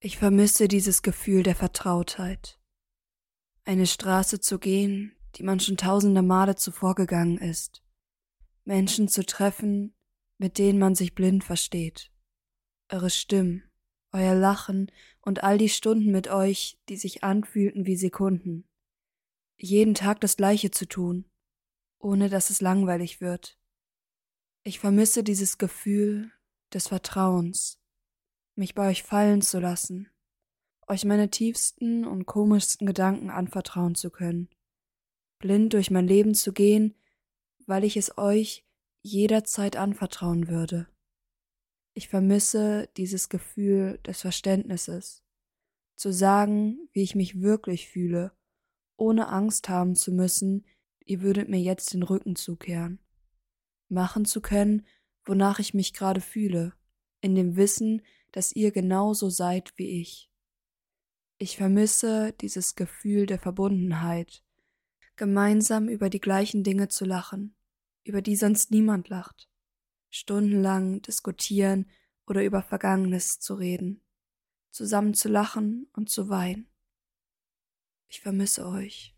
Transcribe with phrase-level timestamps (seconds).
[0.00, 2.60] Ich vermisse dieses Gefühl der Vertrautheit.
[3.64, 7.82] Eine Straße zu gehen, die man schon tausende Male zuvor gegangen ist.
[8.64, 9.96] Menschen zu treffen,
[10.38, 12.12] mit denen man sich blind versteht.
[12.88, 13.64] Eure Stimmen,
[14.12, 18.68] euer Lachen und all die Stunden mit euch, die sich anfühlten wie Sekunden.
[19.56, 21.28] Jeden Tag das Gleiche zu tun,
[21.98, 23.58] ohne dass es langweilig wird.
[24.62, 26.30] Ich vermisse dieses Gefühl
[26.72, 27.80] des Vertrauens,
[28.58, 30.08] mich bei euch fallen zu lassen,
[30.86, 34.48] euch meine tiefsten und komischsten Gedanken anvertrauen zu können,
[35.38, 36.94] blind durch mein Leben zu gehen,
[37.66, 38.66] weil ich es euch
[39.02, 40.88] jederzeit anvertrauen würde.
[41.94, 45.22] Ich vermisse dieses Gefühl des Verständnisses,
[45.96, 48.32] zu sagen, wie ich mich wirklich fühle,
[48.96, 50.64] ohne Angst haben zu müssen,
[51.04, 53.00] ihr würdet mir jetzt den Rücken zukehren.
[53.88, 54.86] Machen zu können,
[55.24, 56.72] wonach ich mich gerade fühle,
[57.20, 58.02] in dem Wissen,
[58.32, 60.30] dass ihr genauso seid wie ich.
[61.38, 64.42] Ich vermisse dieses Gefühl der Verbundenheit,
[65.16, 67.54] gemeinsam über die gleichen Dinge zu lachen,
[68.04, 69.48] über die sonst niemand lacht,
[70.10, 71.90] stundenlang diskutieren
[72.26, 74.02] oder über Vergangenes zu reden,
[74.70, 76.70] zusammen zu lachen und zu weinen.
[78.08, 79.17] Ich vermisse euch.